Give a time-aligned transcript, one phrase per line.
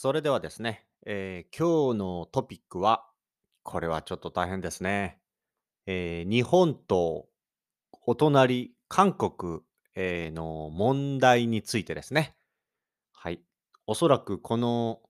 [0.00, 3.10] それではですね、えー今日のトピックは、
[3.64, 5.18] これはちょっと大変ですね。
[5.86, 7.26] えー日本と
[8.06, 9.62] お隣、韓国、
[9.96, 12.36] えーの問題についてですね。
[13.12, 13.40] はい。
[13.88, 15.00] おそらくこの、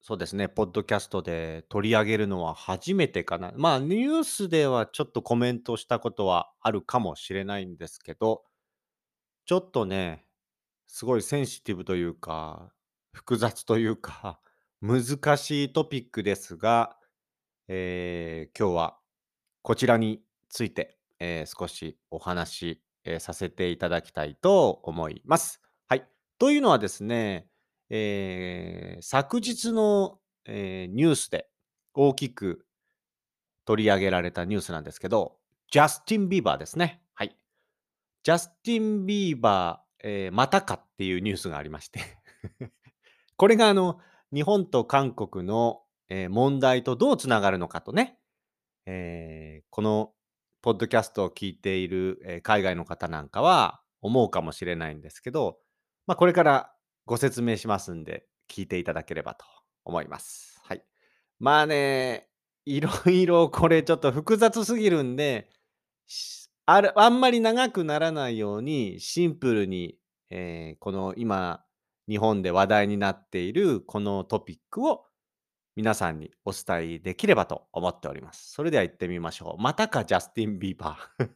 [0.00, 3.52] そうですね、ポッドキャストで取り上げるのは初めてかな。
[3.56, 8.42] まあ、ニュースではちょっとコメントしたことはあるかもしれないんですけど、
[9.46, 10.26] ちょっとね、
[10.86, 12.73] すごいセンシティブというか、
[13.14, 14.40] 複雑というか、
[14.82, 16.96] 難しいトピックですが、
[17.68, 18.98] えー今日は
[19.62, 25.62] こちらについて、えー少しお話、えーさせていただきたいと思います。
[25.86, 26.06] はい。
[26.38, 27.46] というのはですね、
[27.88, 31.48] えー昨日の、えーニュースで
[31.94, 32.66] 大きく
[33.64, 35.38] 取り上げられたニュースなんですけど、
[35.70, 37.00] ジャスティン・ビーバーですね。
[37.14, 37.34] はい。
[38.24, 42.00] ジャスティン・ビーバー、えーまたかっていうニュースがありまして
[43.36, 43.98] これがあの、
[44.32, 48.18] 日本と韓国の、えー問題とどうつながるのかとね、
[48.86, 50.12] えーこの
[50.62, 55.58] ポッドキャストを聞いている、えー海外の方なんかは思うかもしれないんですけど、
[56.06, 56.72] まあ、これから
[57.06, 59.44] ご説明しますんで、聞いていただければと
[59.84, 60.60] 思います。
[60.62, 60.84] はい。
[61.40, 62.28] まあね、
[62.66, 65.48] いろいろこれちょっと複雑すぎるんで、
[66.66, 69.98] あるあんまり長くならないようにシンプルに、
[70.30, 71.64] えーこの今
[72.08, 75.04] 日本で話題になっているこのトピックを
[75.76, 78.52] 皆さんにお伝えできればと思っております。
[78.52, 79.62] それでは行ってみましょう。
[79.62, 81.28] またかジャスティン・ビーバー。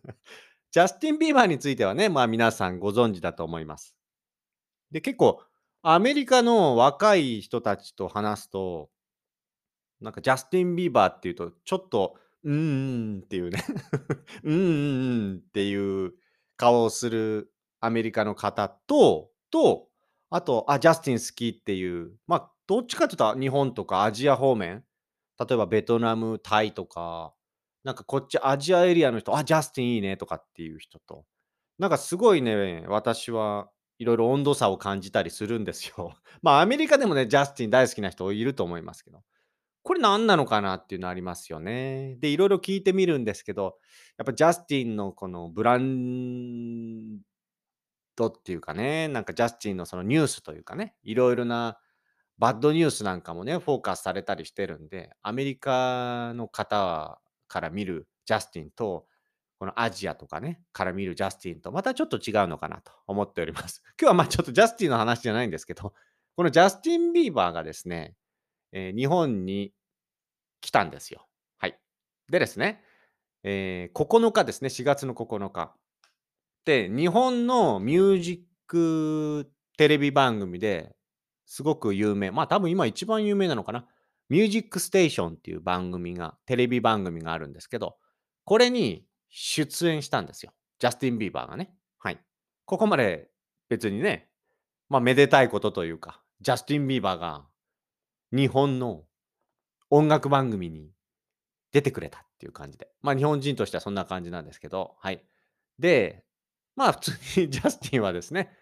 [0.70, 3.96] ジャスティン・ビーバーについてはね、まあ皆さんご存知だと思います。
[4.92, 5.42] で、結構
[5.83, 8.91] アメリカの若い人たちと話すと、
[10.00, 13.64] なんかジャスティン・ビーバーっていうと、ちょっと、うーんっていうね
[14.44, 16.14] うんうんうんっていう
[16.56, 19.89] 顔をするアメリカの方と、と、
[20.30, 24.84] あと、あ、ジャスティン好きっていう、まあ、どっちかっていうと日本とかアジア方面、
[25.39, 27.34] 例えばベトナム、タイとか、
[27.84, 31.24] なんかこっちアジアエリアの人、あ、ジャスティンいいねとかっていう人と、
[31.78, 36.14] なんかすごいね、私はいろいろ温度差を感じたりするんですよ。
[36.42, 39.22] まあアメリカでもね、ジャスティン大好きな人いると思いますけど。
[39.84, 42.17] これ何なのかなっていうのありますよね。
[42.20, 43.78] で、いろいろ聞いてみるんですけど、
[44.18, 47.20] やっぱジャスティンのこのブラン
[48.18, 51.79] ドっていうかね、なんかジャスティンのそのニュースというかね、いろいろな
[52.39, 59.06] バッドニュースなんかもね、フォーカスされたりしてるんで、アメリカの方から見るジャスティンと、
[59.58, 63.83] このアジアとかね、から見るジャスティンとまたちょっと違うのかなと思っております。
[64.01, 65.95] 今日はまあちょっとジャスティンの話じゃないんですけど、
[66.36, 68.14] このジャスティン・ビーバーがですね、
[68.73, 69.73] えー日本に
[70.61, 71.27] 来たんですよ。
[71.58, 71.79] はい。
[72.30, 72.85] でですね、
[73.42, 75.74] えー9日ですね、4月の9日。
[76.68, 80.95] で、日本のミュージックテレビ番組で
[81.46, 83.86] すごく有名、まあ多分今一番有名なのかな。
[84.29, 87.96] ミュージックステーションっていう番組が、テレビ番組があるんですけど、
[88.45, 90.52] これに出演したんですよ。
[90.79, 91.73] ジャスティン・ビーバーがね。
[92.01, 92.20] はい。
[92.67, 93.30] ここまで
[93.70, 94.29] 別にね、
[94.90, 97.46] まあめでたいことというか、ジャスティン・ビーバーが
[98.30, 99.05] 日本の
[99.89, 100.92] 音楽番組に
[101.73, 102.90] 出てくれたっていう感じで。
[103.00, 105.24] まあ、日本人としてはそんな感じなんですけど、はい。
[105.79, 106.27] で、
[106.78, 108.56] まあ、普通に ジャスティンはですね、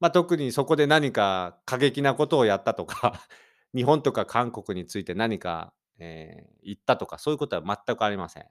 [0.00, 3.20] まあ、特にそこで何か過激なことをやったとか、
[3.74, 8.46] 日本とか韓国について何か、えー言ったとか、そういうことは全くありません。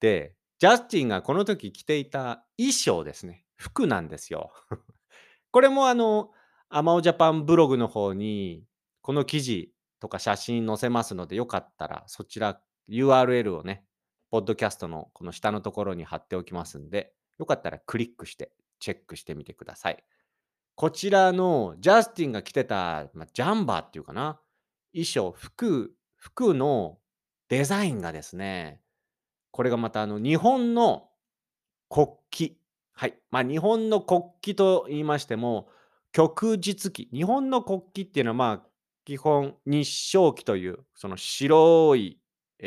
[0.00, 4.52] で、ジャスティンがこの時着ていた衣装ですね、服なんですよ。
[5.52, 6.32] これもあの、
[6.68, 8.64] アマオジャパンブログの方に、
[9.02, 13.84] この記事とか写真載せますので、よかったらそちら URL をね、
[14.30, 20.04] ポッドキャストのこの下のところに貼っておきますんで、よかったらクリックしてチェックしてみてください。
[20.74, 24.40] こちらのジャスティンが着てた、まあ、ジャンバーっていうかな、
[24.92, 26.98] 衣装、服、服の
[27.48, 28.80] デザインがですね、
[29.50, 31.08] これがまたあの日本の
[31.88, 32.54] 国旗。
[32.92, 33.18] はい。
[33.30, 35.68] まあ、日本の国旗と言いましても、
[36.12, 37.02] 旭日旗。
[37.12, 38.68] 日本の国旗っていうのは、まあ、
[39.04, 42.20] 基本、日照旗という、その白い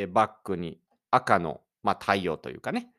[0.09, 0.79] バッグに
[1.11, 2.91] 赤の、まあ、太陽というかね、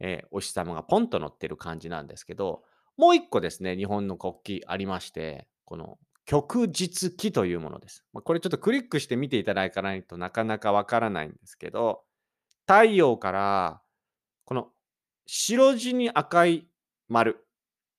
[0.00, 2.62] えーお日様がポンと乗ってる感じなんですけど、
[2.96, 8.04] もう一個ですね、日本の国旗ありまして、この旭日旗というものです。
[8.12, 12.02] まあ、これちょっとクリックして見ていただかないとなかなかわからないんですけど、
[12.66, 13.80] 太陽から
[14.44, 14.68] この
[15.26, 16.66] 白地に赤い
[17.08, 17.46] 丸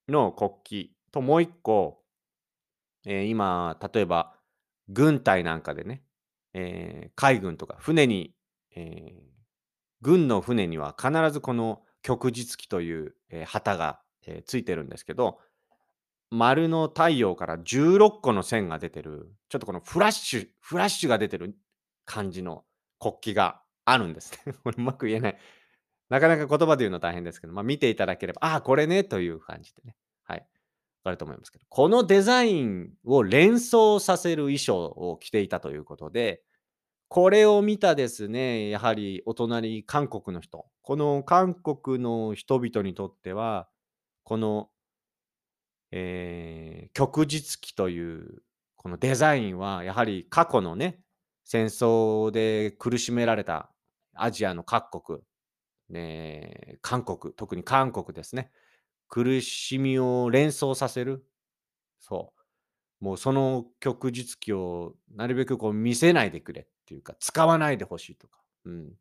[0.10, 2.04] の国旗ともう一個、
[3.06, 4.36] えー今、例えば
[4.90, 6.04] 軍隊なんかでね、
[6.54, 8.34] えー海軍とか船に、
[8.76, 9.28] えー
[10.02, 11.82] 軍の船には必ずこの
[12.16, 15.40] 旭日旗という、えー旗が、えーついてるんですけど、
[16.30, 21.56] 丸の太陽から16個の線が出てる、ちょっとこのフラッシュフラッシュが出てる
[22.06, 22.66] 感じの
[23.00, 24.54] 国旗があるんですね。
[24.64, 25.38] これうまく言えない。
[26.10, 36.44] なかなか言葉で言うの大変ですけど、ま、見ていただければ、ああ、これねという感じでね、はい、分かると思いますけど、このデザインを連想させる衣装を着ていたということで、
[37.10, 43.70] これを見たですね、やはりお隣韓国の人、この韓国の人々にとっては、
[44.24, 44.70] この
[45.92, 48.44] ええ、旭日旗という
[48.76, 51.00] このデザインはやはり過去のね、
[51.46, 53.72] 戦争で苦しめられた
[54.14, 55.20] アジアの各国、
[55.90, 58.52] ね、韓国、特に韓国ですね。
[59.10, 61.26] 苦しみを連想させる。
[62.00, 62.34] そ
[63.02, 63.06] う。
[63.06, 68.40] もうその旭日旗をなるべくこう見せないでくれっていうか、使わないで欲しいとか。
[68.66, 68.94] うん。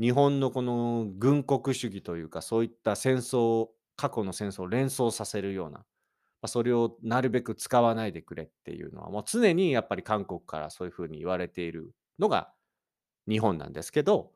[0.00, 5.84] 日本のこの軍国主義というか、そういった戦争過去の戦争を連想させるような、
[6.42, 12.52] ま、それをなるべく使わないでくれっていうのは、もう常にやっぱり韓国からそういう風に言われているのが
[13.28, 14.32] 日本なんですけど、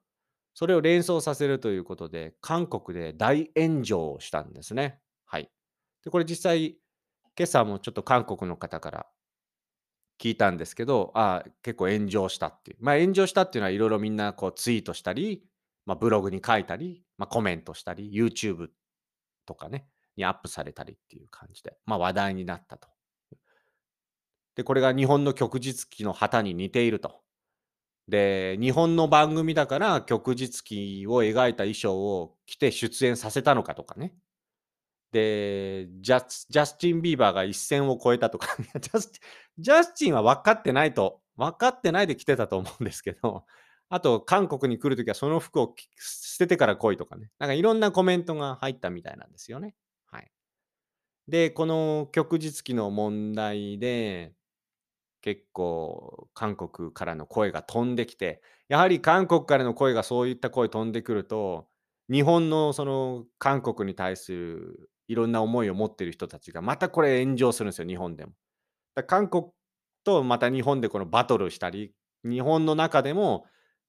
[0.54, 5.00] それを連想させるということで、韓国で大炎上をしたんですね。
[5.26, 5.50] はい。
[6.04, 6.78] で、これ実際、
[7.38, 9.06] 今朝もちょっと韓国の方から
[10.20, 12.76] 聞いたんですけど、ああ、結構炎上したっていう。
[12.81, 15.44] ま、炎上したっていうのは色々みんなこうツイートしたり、
[15.87, 18.69] ま、ブログに書いたり、ま、コメントしたり、YouTube
[19.47, 19.87] とかね、
[20.17, 22.88] にアップされたりっていう感じで、ま、話題になったと。
[24.56, 27.23] で、これが日本の旭日旗の旗に似ていると。
[28.09, 34.15] で、日本の番組だから旭日旗を描いた衣装を着て出演させたのかとかね。
[35.12, 38.49] で、ジャスティン・ビーバーが一線を越えたとか、
[38.81, 39.12] ジャス
[39.58, 43.44] ジャスティンは分かってないと分かってないで着てたと思うんですけど、
[43.90, 49.75] あと韓国に来る時はその服を捨ててから来いとかね、なんかいろんなコメントが入ったみたいなんですよね。
[50.06, 50.31] はい。
[51.28, 54.34] で、この旭日旗の問題で、
[55.20, 61.69] 結構韓国からの声が飛んできて、やはり韓国からの声がそういった声飛んでくると、
[62.10, 68.32] 日本のその韓国に対するいろんな思いを持ってる人たちがまたこれ炎上するんですよ、日本でも。
[68.98, 69.46] だ、韓国
[70.04, 73.46] とまた日本でこのバトルしたり、日本の中でも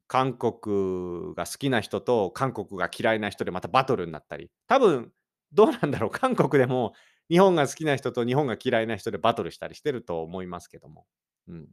[0.08, 5.12] 韓国が好きな人と韓国が嫌いな人でまたバトルになったり、多分
[5.52, 6.94] どうなんだろう、 韓国でも
[7.30, 11.06] 日本が好きな人と日本が嫌いな人でバトルしたりしてると思いますけども。
[11.48, 11.68] うん。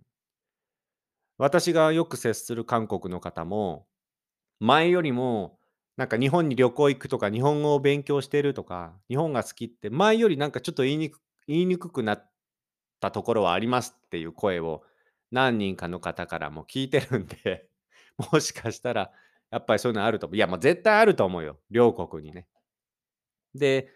[1.38, 3.86] 私がよく接する韓国の方も、
[4.60, 5.58] 前よりも
[5.96, 12.32] なんか日本に旅行行くとか、日本語を勉強してるとか、日本が好きって前よりなんかちょっと言いにく言いにくくなっ
[13.00, 14.82] たところはありますっていう声を
[15.30, 17.68] 何人かの方からも聞いてるんで、
[18.32, 19.12] もしかしたら
[19.50, 22.46] やっぱりそういうのあると思ういや、もう絶対あると思うよ、両国にね。
[23.54, 23.90] で、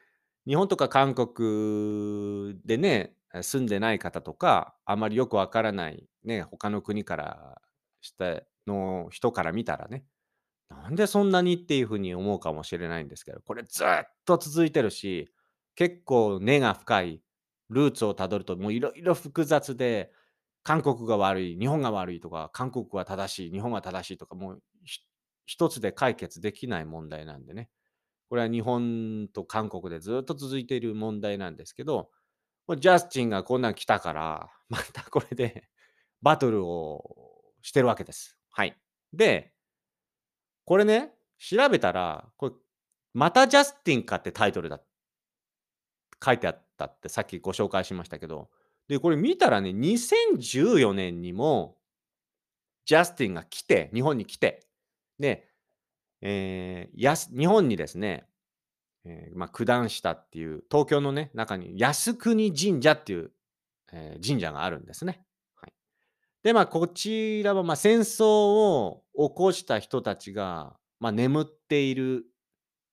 [0.47, 7.61] 日本とか韓国でね、住んでない方とか、あまりよくわからないね、他の国から
[8.01, 10.05] しての人から見たらね、
[10.69, 15.33] なんでそんなにっていう風に思うかもしれないんですけど、これずっと続いてるし、
[15.75, 17.23] 結構根が深い、
[17.71, 20.13] ルーツをたどるともういろいろ複雑で、
[20.63, 24.63] 韓国が悪い、日本が悪いとか、韓国は正しい、日本は正しいとか、もう
[25.47, 27.71] 一つで解決できない問題なんでね。
[28.29, 32.11] これは日本と韓国でずっと続いている問題なんですけど、
[32.79, 35.69] ジャスティンがこんなん来たから、 またこれで
[36.23, 38.39] バトルをしてるわけです。
[38.51, 38.79] はい。
[39.13, 39.53] で
[40.65, 42.55] これね、調べたら、これ、
[43.13, 44.81] またジャスティンかってタイトルだ
[46.25, 48.51] 書いてあったってさっきご紹介しましたけど、
[48.89, 51.77] で、これ見たらね、2014年にも
[52.87, 54.67] ジャスティンが来て日本に来て、
[55.19, 55.49] で、
[56.23, 58.27] ええ、やす日本にですね、
[59.05, 63.33] ええ、ま、九段下っていう東京のね、中に靖国神社っていう、
[63.93, 65.25] ええ、神社があるんですね。
[65.57, 65.73] はい。
[66.45, 72.27] で、まあ、こちらは、ま、戦争を起こした人たちが、ま、眠っている、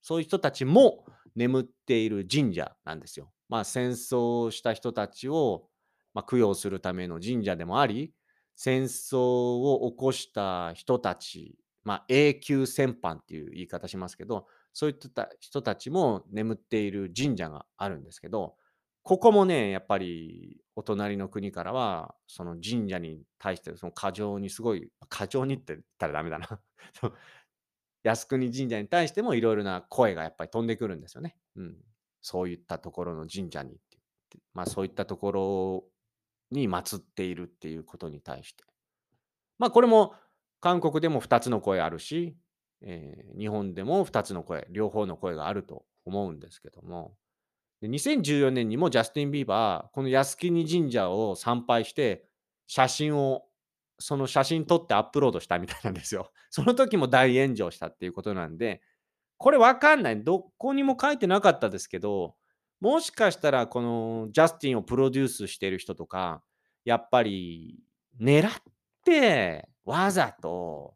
[0.01, 3.31] そういう人たちも眠っている神社なんですよ。
[3.49, 5.69] まあ、戦争をした人たちを、
[6.13, 8.13] まあ、供養するための神社でもあり、
[8.55, 18.55] 戦争を起こした人たち、まあ、永久戦犯っていう言い方しますけど、そういった人たちも眠っている神社があるんですけど、
[19.03, 26.59] ここもね、やっぱりお隣の国からは、その神社に対してその過剰にすごい過剰にって言ったらダメだな。
[28.03, 31.37] 靖国神社に対してもいろいろな声がやっぱり飛んでくるんですよね。
[31.55, 31.77] うん。
[32.21, 33.97] そういったところの神社にって、
[34.29, 35.85] て、ま、そういったところ
[36.51, 38.63] に祀っているっていうことに対して。
[39.59, 40.13] まあ、これも
[40.59, 42.37] 韓国でも2つの声あるし、
[42.81, 47.15] ええ、日本でも2つの声、両方の声があると思うんですけども。
[47.81, 52.27] で、2014年にもジャスティン・ビーバー、この靖国神社を参拝して、
[52.67, 53.45] 写真を
[53.99, 56.31] その写真撮ってアップロードしたみたいなんですよ。
[56.49, 58.81] その時も大炎上したっていうことなんで、
[59.37, 60.23] これ分かんない。
[60.23, 62.35] どこにも書いてなかったですけど、
[62.79, 66.43] もしかしたらこのジャスティンをプロデュースしてる人とか、
[66.85, 67.79] やっぱり
[68.19, 68.51] 狙っ
[69.03, 70.95] てわざと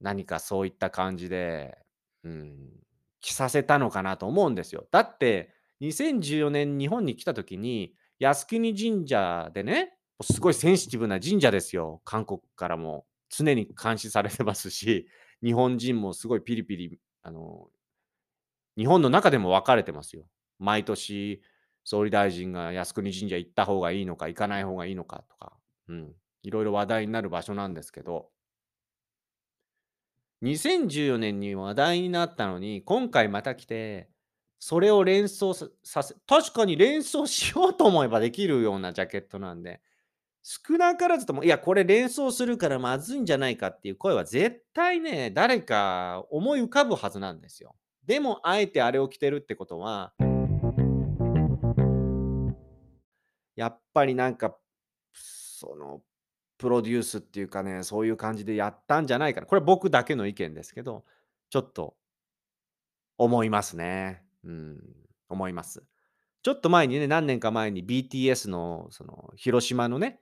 [0.00, 1.76] 何かそういった感じで、
[2.24, 2.70] うん、
[3.20, 4.86] 着させたのかなと思うんですよ。
[4.90, 12.02] だって、2014年日本に来た時に、靖国神社でね、すごいセンシティブな神社ですよ。
[12.04, 15.08] 韓国からも常に監視されてますし、
[15.42, 17.68] 日本人もすごいピリピリ、あの、
[18.76, 20.24] 日本の中でも分かれてますよ。
[20.58, 21.42] 毎年、
[21.84, 25.52] 総理大臣が靖国神社行った方がいいのか、行かない方がいいのかとか、
[25.88, 28.30] うん、いろいろ話題になる場所なんですけど、
[30.42, 34.08] 2014年に話題になったのに、今回また来て、
[34.58, 39.80] それを連想ささせ確かに連想しようと思えばできるようなジャケットなんで、
[40.42, 47.76] 少なからずとも、いや、これ連想するからまずいんじゃないかっていう声は絶対ね、誰か思い浮かぶはずなんですよ。
[48.06, 50.14] でも、あえてあれを着てるってことは、
[53.54, 54.56] やっぱりなんか、
[55.12, 56.00] その
[56.56, 59.46] プロデュースっていうかね、そういう感じでやったんじゃないかな。
[59.46, 61.04] これ僕だけの意見ですけど、
[61.50, 61.96] ちょっと
[63.18, 64.24] 思いますね。
[64.44, 64.80] うん、
[65.28, 65.84] 思います。
[66.42, 70.20] ちょっと前にね、何年か前に BTS のその広島のね、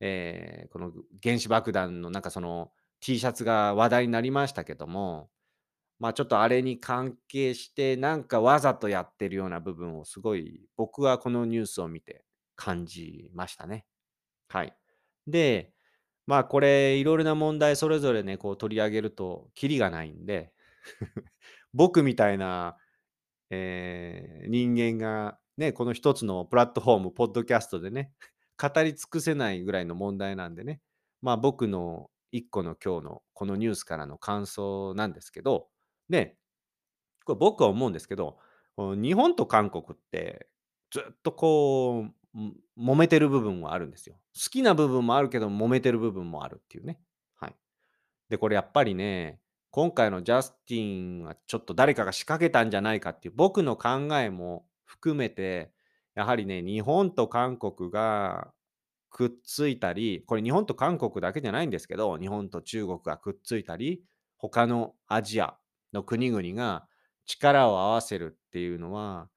[0.00, 0.92] えーこの
[1.22, 5.30] 原子爆弾のなんかその T シャツが話題になりましたけども、
[5.98, 12.24] まあちょっとあれに関係して、なんかわざとやってるような部分をすごい僕はこのニュースを見て
[12.56, 13.86] 感じましたね。
[14.48, 14.76] はい。
[15.26, 15.72] で、
[16.26, 20.52] まあ、これ、いろいろな問題それぞれね、こう取り上げるとキリがないんで、
[21.74, 22.78] 僕みたいな、
[23.50, 28.12] えー人間がね、この一つのプラットフォーム、ポッドキャストでね、
[28.60, 30.80] 語り尽くせないぐらいの問題なんでね、
[31.22, 35.68] まあ僕の一個の今日のこのニュースからの感想なんですけど、
[36.08, 36.36] ね、
[37.24, 38.38] これ僕は思うんですけど、
[38.76, 40.48] この日本と韓国って
[40.90, 42.38] ずっとこう、
[42.78, 44.16] 揉めてる部分はあるんですよ。
[44.34, 47.00] 好きな部分もあるけど、揉めてる部分もあるっていうね。
[47.36, 47.56] はい。
[48.28, 49.40] で、これやっぱりね、
[49.70, 55.72] 今回のジャスティンはちょっと誰かが仕掛けたんじゃないかっていう僕の考えも含めて、
[56.14, 58.52] やはりね、日本と韓国が
[59.10, 64.02] くっついたり、これ日本と韓国だけじゃないんですけど、日本と中国がくっついたり、
[64.38, 65.58] 他のアジア
[65.92, 66.88] の国々が
[67.26, 69.28] 力を合わせるっていうのは、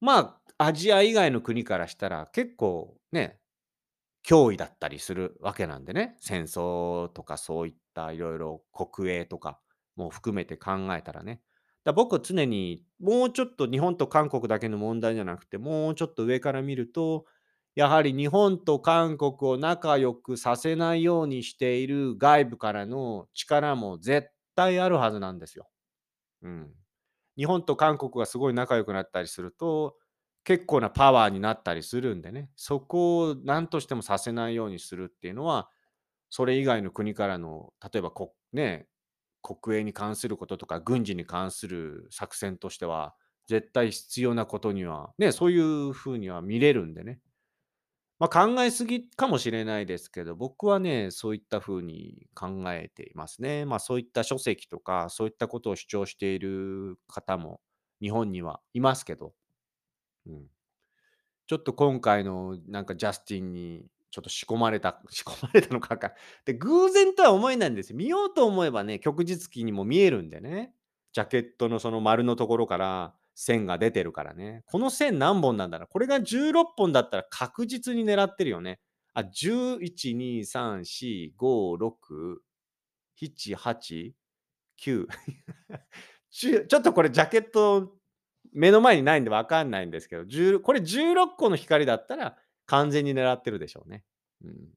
[0.00, 3.40] まあ、アジア以外の国からしたら結構ね、
[4.26, 6.16] 脅威だったりするわけなんでね。
[6.20, 9.60] 戦争とかそういったいろいろ国営とか
[9.96, 11.42] も含めて考えたらね。
[11.84, 17.26] だ僕は常にもうちょっと日本と韓国だけの問題じゃなくて、もうちょっと上から見ると、
[17.74, 25.68] やはり日本と韓国を仲良くさせないようにしている外部からの力も絶対あるはずなんですよ。
[26.42, 26.72] うん。
[27.36, 29.96] 日本と韓国がすごい仲良くなったりすると、
[30.44, 35.70] 結構なパワーになったりするんでね、そこを何としてもさせないようにするっていうのは、
[36.30, 38.88] それ以外の国からの、例えばこね、
[39.44, 43.16] 国営に関することとか、軍事に関する作戦としては、
[43.48, 47.20] 絶対必要なことには、ね、そういう風には見れるんでね。
[48.18, 53.64] ま、考えすぎかもしれないですけど、僕はね、そういった風に考えていますね。
[53.66, 57.60] まあ、そういった書籍とか、そういったことを主張している方も
[58.00, 59.34] 日本にはいますけど、
[60.26, 60.48] うん。
[61.46, 67.96] ちょっと今回のなんかジャスティンにちょっと仕込まれた 仕込まれたのかかで、偶然とは思えないんですよ。
[67.96, 70.72] 見ようと思えばね、旭日旗にも見えるんでね。
[71.12, 74.62] ジャケットのその丸のところから線が出てるからね。
[74.66, 75.88] この線何本なんだろう。
[75.88, 78.78] これが16本だったら確実に狙ってるよね。
[79.14, 79.80] あ、11、
[80.16, 82.36] 2、3、4、5、6、
[83.20, 84.12] 7、8、
[84.80, 85.06] 9
[86.30, 87.96] ちょちょっとこれジャケット
[88.52, 94.04] 目の前にないんでわかんないんですけど、10これ16個の光だったら完全に狙ってるでしょうね。
[94.42, 94.68] うん。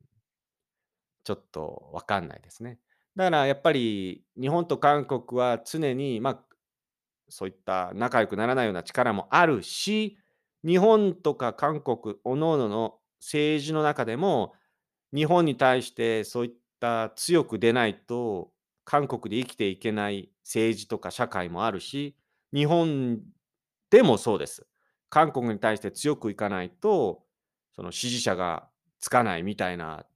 [1.23, 2.79] ちょっとわかんないですね。
[3.15, 6.39] だからやっぱり日本と韓国は常に、まあ、
[7.29, 10.17] そういった仲良くならないような力もあるし、
[10.65, 14.53] 日本とか韓国各々の政治の中でも、
[15.13, 18.51] 日本に対してそういった強く出ないと、
[18.85, 22.15] 韓国で生きていけない政治とか社会もあるし、
[22.53, 23.19] 日本
[23.89, 24.65] でもそうです。
[25.09, 27.23] 韓国に対して強くいかないと、
[27.77, 28.69] その支持者が
[28.99, 30.07] つかないみたいな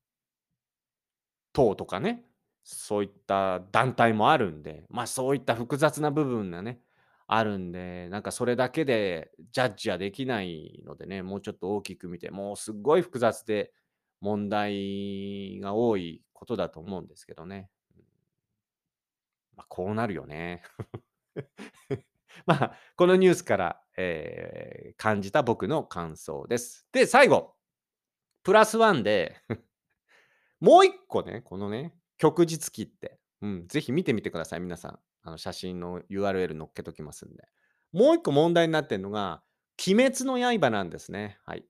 [1.53, 2.23] 党とかね、
[2.63, 6.79] そういった団体もあるんで、ま、そういった複雑な部分がね、
[7.27, 13.71] あるんで、なんかそれだけでジャッジはできないのでね、もうちょっと大きく見て、もうすっごい複雑で
[14.21, 17.69] 問題が多いことだと思うんですけどね。
[17.97, 18.03] うん。
[19.55, 20.63] ま、こうなるよね。
[22.45, 26.87] まあ、このニュースから、ええ、感じた僕の感想です。
[26.91, 27.55] で、最後、
[28.43, 29.35] プラスワンで
[30.59, 34.99] もう一個ね、このね、旭日旗って、うん、ぜひ見てみてください、皆さん。
[35.23, 37.47] あの、写真の URL 載っけときますんで。
[37.91, 39.43] もう一個問題になってんのが、
[39.85, 41.39] 鬼滅の刃なんですね。
[41.45, 41.65] はい。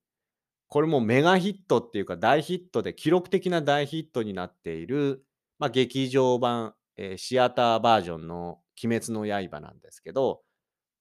[0.67, 5.25] これもメガヒットっていうか、大ヒットで記録的な大ヒットになっている、
[5.59, 10.43] まあ、劇場版、ええ、シアターバージョンの鬼滅の刃なんですけど、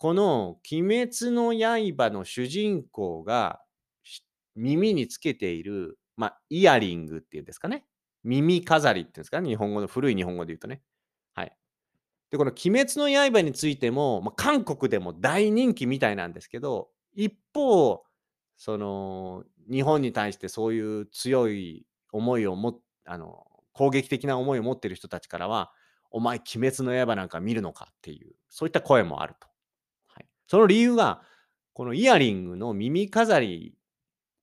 [0.01, 3.61] この鬼滅の刃の主人公が、
[4.57, 7.85] 耳につけている、まあ、イヤリングっていうんですかね、
[8.25, 10.81] 耳飾りっていうんですかね、日本語の古い日本語で言うとね。
[11.35, 11.55] はい。
[12.31, 18.03] で、この鬼滅の刃についても、まあ、韓国でも大人気みたいなんですけど、一方、
[18.57, 25.75] その、日本に対してそういう強い思いをもあの、攻撃的な思いを持ってる人たちからは、
[26.11, 29.50] お前鬼滅の刃なんか見るのかっていう、そういった声もあると。
[30.51, 31.23] その理由が、
[31.75, 33.73] このイヤリングの耳飾り、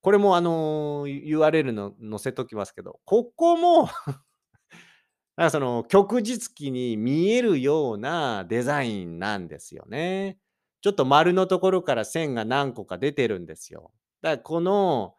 [0.01, 3.89] これもあの、URL の載せときますけど、ここも
[5.35, 10.39] なんかその、旭日旗に見えるようなデザインなんですよね。
[10.81, 13.91] ちょっと丸のところから線が何個か出てるんですよ。
[14.21, 15.15] だから、この、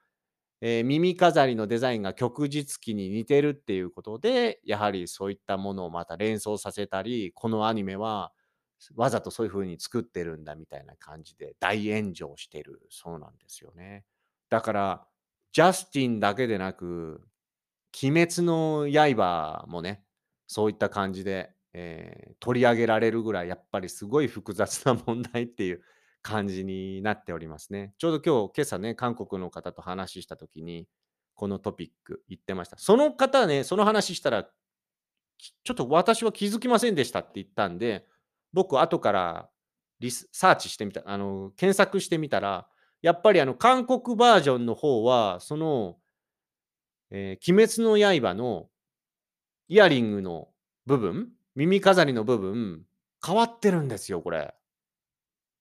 [0.62, 8.32] ええ、耳飾りのデザインが旭日旗に似てるっていうことで、やはりそういったものをまた連想させたり、このアニメは、
[8.94, 14.04] わざとそういう風に作ってるんだみたいな感じで大炎上してるそうなんですよね。
[14.50, 15.06] だから、
[15.52, 17.22] ジャスティンだけでなく、
[18.02, 20.04] 鬼滅の刃もね、
[20.46, 25.82] そういった感じで、ええ、取り上げられるぐらいやっぱりすごい複雑な問題っていう
[26.22, 27.94] 感じになっておりますね。
[27.98, 30.88] ちょうど今日、今朝ね、韓国の方と話した時に、
[31.34, 32.76] このトピック言ってました。
[32.78, 38.06] その方ね、その話したら、ちょっと私は気づきませんでしたって言ったんで、
[38.52, 39.50] 僕後から
[40.00, 42.68] リスサーチしてみたあの、検索してみたら、
[43.02, 45.98] やっぱりあの、韓国バージョンの方は、その
[47.10, 48.70] ええ、鬼滅の刃の
[49.68, 50.48] イヤリングの
[50.86, 52.84] 部分、耳飾りの部分、
[53.24, 54.54] 変わってるんですよ、これ。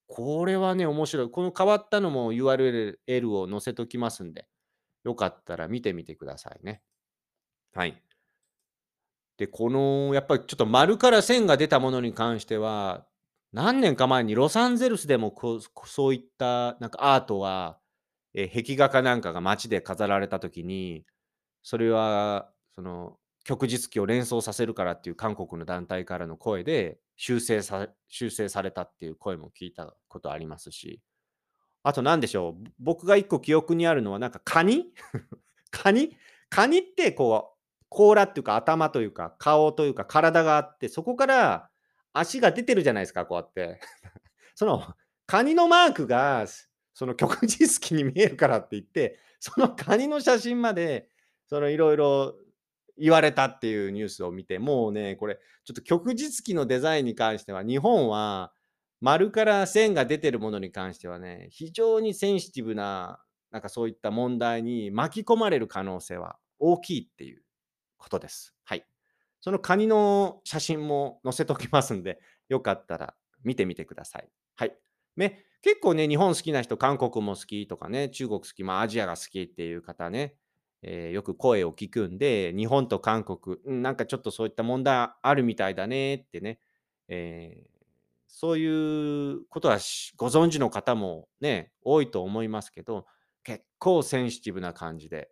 [0.08, 1.30] これはね、面白い。
[1.30, 4.48] この変わったのも URL を載せときますんで、
[5.04, 6.82] よかったら見てみてくださいね。
[7.74, 8.02] はい。
[9.38, 13.06] で、このやっぱりちょっと丸から線が出たものに関しては、
[13.54, 17.80] 何年か前にロサンゼルスでもこうそういったなんかアートは、
[18.34, 21.06] え、壁画かなんかが街で飾られた時に、
[21.64, 31.02] それはその旭日旗を連想させるからっていう韓国の団体からの声で、修正さ修正されたっていう声も聞いたことありますし。
[31.84, 34.94] あと何でしょう、僕が1個記憶にあるのはなんかカニ？
[35.72, 36.18] カニ？
[36.50, 37.57] カニってこう、
[37.90, 41.70] 甲羅っていうか頭というか、顔というか体があって、そこから
[42.14, 43.80] 足が出てるじゃないですか、こうやって。
[44.56, 44.84] その
[45.26, 46.46] カニのマークが、
[46.94, 51.10] その旭日旗に見えるからって言って、そのカニの写真まで、
[51.48, 52.34] その色々
[52.98, 58.52] 言われたっていうニュースを見て、もうね、これちょっと旭日旗のデザインに関しては、日本は
[59.00, 63.22] 丸から線が出てるものに関してはね、非常にセンシティブな、
[63.52, 67.44] なんかそういった問題に巻き込まれる可能性は大きいっていう
[67.98, 68.56] ことです。
[68.64, 68.86] はい。
[69.42, 74.30] そのカニの写真も載せときますんで、 よかったら見てみてください。
[74.56, 74.78] はい。
[75.16, 80.36] ね、結構ね、日本好きな人、韓国も好きとかね、中国好き、まあ、アジアが好きっていう方ね、
[80.84, 86.60] ええ、よく声を聞くんで、日本と韓国、なんかちょっとそういった問題あるみたいだねってね、
[87.08, 87.70] ええ、
[88.28, 89.80] そういうことは
[90.16, 93.08] ご存知の方もね、多いと思いますけど、
[93.44, 95.32] 結構センシティブな感じで、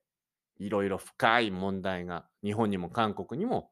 [0.57, 3.71] 色々深い問題が日本にも韓国にも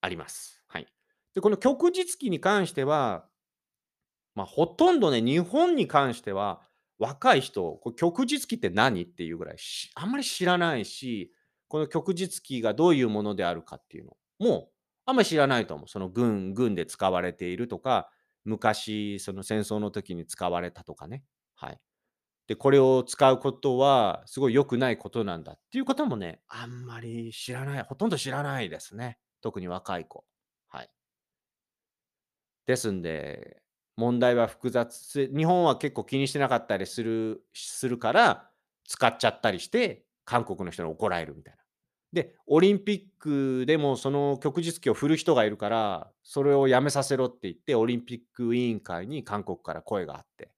[0.00, 0.62] あります。
[0.68, 0.86] はい。
[1.34, 3.28] で、この旭日旗に関しては
[4.34, 6.62] まあ、ほとんどね、日本に関しては、
[6.98, 9.56] 若い人、こ旭日旗って何っていうぐらい、
[9.94, 11.32] あんまり知らないし、
[11.68, 14.70] この旭日旗がどういうものであるかっていうのも、
[15.04, 15.88] あんまり知らないと思う。
[15.88, 18.10] その軍軍で使われているとか、
[18.44, 21.24] 昔その戦争の時に使われたとかね。
[21.54, 21.80] はい。
[22.46, 29.18] で、これを使うことはすごい良くないことなんだっていう方もね、あんまり知らない、ほとんど知らないですね。
[29.40, 30.24] 特に若い子。
[30.68, 30.90] はい。
[32.66, 33.62] ですんで、
[33.96, 38.50] 問題は複雑日本は結構気にしてなかったりするするから、
[38.84, 41.62] 使っちゃったりして、韓国の人に怒られるみたいな。
[42.12, 50.51] で、オリンピックでもその旭日旗を振る人がいるから、それをやめさせろって言って、オリンピック委員会に韓国から声があって、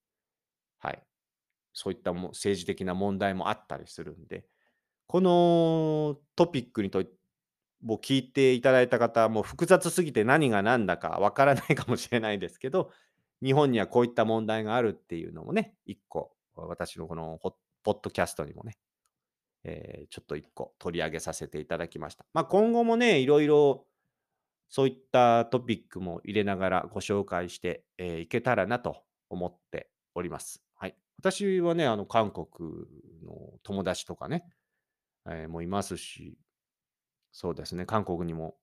[1.74, 4.46] そういったも政治的な問題もあったりするんで、
[5.06, 7.04] このトピックにと
[7.86, 12.90] を聞いていただいた方も複雑すぎて何が何だかわからないかもしれないですけど、
[13.42, 17.38] 日本にはこういった問題があるっていうのもね、一個、私のこの
[17.82, 18.78] ポッドキャストにもね、
[19.64, 22.24] えーちょっと一個取り上げさせていただきました。
[22.32, 23.86] まあ、今後もね、いろいろ
[24.70, 30.63] そういったトピックも入れながらご紹介して、えーいけたらなと思っております。
[31.18, 32.46] 私はね、あの、韓国
[33.24, 34.44] の友達とかね、
[35.26, 36.38] えーもいますし、
[37.32, 38.58] そうですね、韓国にも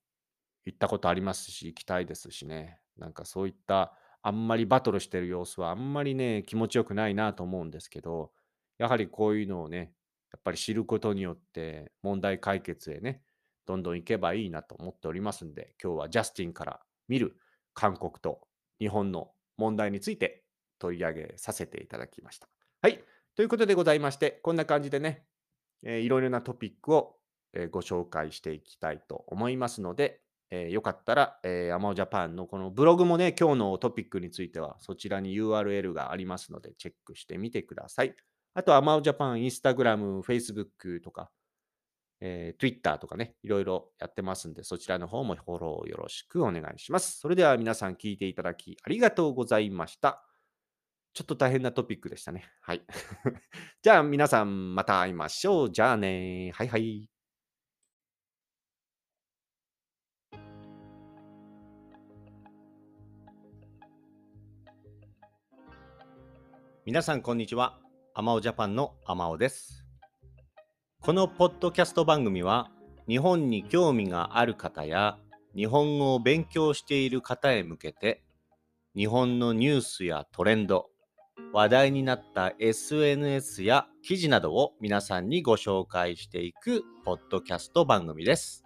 [0.66, 2.80] 行ったことありますし、行きたいですしね。
[2.96, 8.32] なんかそういった、あんまりバトルしてる様子はあんまりね、気持ちよくないなと思うんですけど、
[8.78, 9.94] やはりこういうのをね、
[10.32, 13.22] やっぱり知ることによって問題解決へね、
[13.66, 17.36] どんどん行けばいいなと思っておりますんで、今日はジャスティンから見る
[17.74, 20.41] 韓国と日本の問題について
[20.82, 22.48] 取り上げさせていただきました。
[22.82, 23.04] はい。
[23.36, 25.24] ということでございまして、こんな感じでね、
[25.84, 27.14] えーいろいろなトピックを、
[27.52, 38.16] えーご紹介していきたいと思いますので、えーよかったら、えー、アマオジャパンのこのブログもね、今日のトピックについてはそちらに URL がありますので、チェックしてみてください。
[38.54, 41.30] あと、アマオジャパン、インスタグラム、Facebook とか、
[42.20, 47.20] えー Twitter とかね、いろいろやってますんで、そちらの方もフォローよろしくお願いします。
[47.20, 50.24] それでは皆さん聞いていただきありがとうございました。
[51.14, 52.50] ちょっと大変なトピックでしたね。
[52.62, 52.82] はい。
[53.82, 55.70] じゃあ皆さんまた会いましょう。
[55.70, 56.52] じゃあね。
[56.54, 57.08] はいはい。
[66.86, 67.78] 皆さんこんにちは。
[68.14, 69.86] アマオジャパンのアマオです。
[71.00, 72.70] このポッドキャスト番組は
[73.06, 75.18] 日本に興味がある方や
[75.54, 78.22] 日本語を勉強している方へ向けて
[78.94, 80.91] 日本のニュースやトレンド、
[81.52, 88.64] 話題になった SNS や記事などを皆さんにご紹介していくポッドキャスト番組です。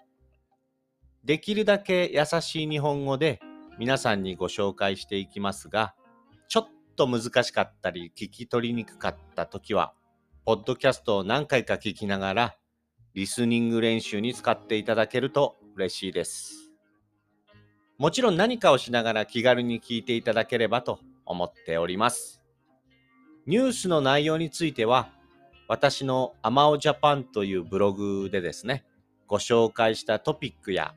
[1.24, 3.40] できるだけ優しい日本語で
[3.78, 5.94] 皆さんにご紹介していきますが、
[6.48, 9.92] ちょっと難しかったり聞き取りにくかった時は、
[10.44, 12.56] ポッドキャストを何回か聞きながら、
[13.14, 16.70] リスニング練習に使っていただけると嬉しいです。
[17.98, 22.45] もちろん何かをしながら気軽に聞いていただければと思っております。
[23.46, 25.08] ニュースの内容については、
[25.68, 28.84] 私のアマオジャパンというブログでですね、
[29.28, 30.94] ご紹介したトピックや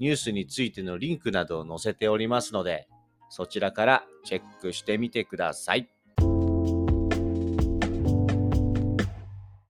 [0.00, 2.88] ニュースについてのリンクなどを載せておりますので、
[3.30, 5.91] そちらからチェックしてみてください。